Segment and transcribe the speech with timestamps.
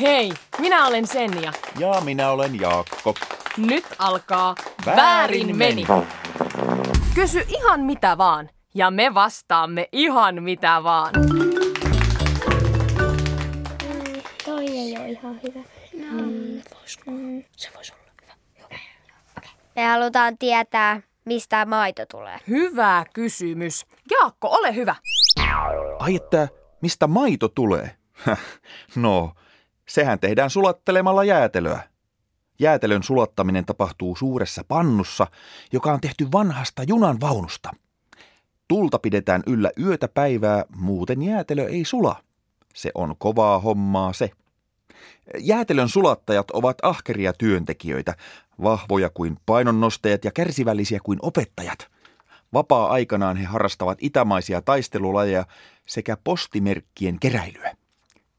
[0.00, 1.52] Hei, minä olen Senja.
[1.78, 3.14] Ja minä olen Jaakko.
[3.56, 4.54] Nyt alkaa
[4.86, 5.84] Väärin meni.
[7.14, 11.12] Kysy ihan mitä vaan, ja me vastaamme ihan mitä vaan.
[14.44, 15.60] Toi ei ole ihan hyvä.
[16.00, 16.62] No, mm.
[16.74, 17.10] voisiko?
[17.56, 18.34] Se voisi olla hyvä.
[19.76, 22.38] Me halutaan tietää, mistä maito tulee.
[22.48, 23.86] Hyvä kysymys.
[24.10, 24.96] Jaakko, ole hyvä.
[25.98, 26.48] Ai että,
[26.82, 27.96] mistä maito tulee?
[28.12, 28.40] Häh,
[28.96, 29.32] no,
[29.88, 31.82] sehän tehdään sulattelemalla jäätelöä.
[32.58, 35.26] Jäätelön sulattaminen tapahtuu suuressa pannussa,
[35.72, 37.70] joka on tehty vanhasta junan vaunusta.
[38.68, 42.16] Tulta pidetään yllä yötä päivää, muuten jäätelö ei sula.
[42.74, 44.30] Se on kovaa hommaa se.
[45.38, 48.14] Jäätelön sulattajat ovat ahkeria työntekijöitä,
[48.62, 51.88] vahvoja kuin painonnostajat ja kärsivällisiä kuin opettajat.
[52.52, 55.46] Vapaa-aikanaan he harrastavat itämaisia taistelulajeja
[55.86, 57.76] sekä postimerkkien keräilyä.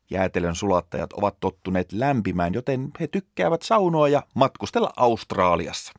[0.09, 5.94] Jäätelön sulattajat ovat tottuneet lämpimään, joten he tykkäävät saunoa ja matkustella Australiassa.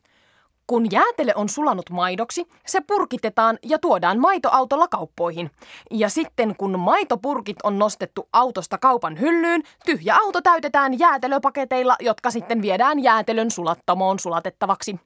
[0.66, 5.50] Kun jäätele on sulanut maidoksi, se purkitetaan ja tuodaan maitoautolla kauppoihin.
[5.90, 12.62] Ja sitten kun maitopurkit on nostettu autosta kaupan hyllyyn, tyhjä auto täytetään jäätelöpaketeilla, jotka sitten
[12.62, 15.00] viedään jäätelön sulattamoon sulatettavaksi.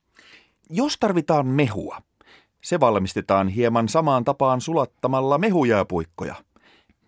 [0.70, 2.02] Jos tarvitaan mehua,
[2.62, 6.34] se valmistetaan hieman samaan tapaan sulattamalla mehujääpuikkoja.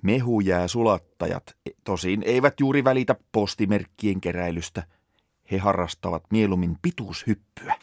[0.03, 4.83] Mehujääsulattajat tosin eivät juuri välitä postimerkkien keräilystä.
[5.50, 7.75] He harrastavat mieluummin pituushyppyä.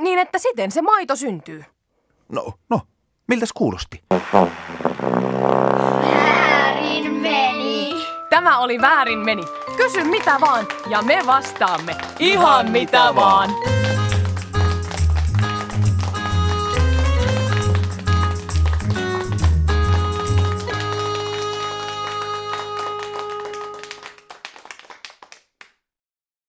[0.00, 1.64] Niin että siten se maito syntyy.
[2.28, 2.80] No, no,
[3.28, 4.02] miltäs kuulosti?
[6.12, 7.94] Väärin meni.
[8.30, 9.42] Tämä oli väärin meni.
[9.76, 13.50] Kysy mitä vaan ja me vastaamme ihan mitä vaan.